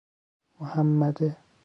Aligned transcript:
محمده 0.59 1.35